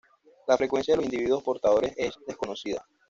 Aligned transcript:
La 0.47 0.57
frecuencia 0.57 0.95
de 0.95 0.97
los 0.97 1.05
individuos 1.05 1.43
portadores 1.43 1.93
es 1.95 2.15
desconocida. 2.25 2.83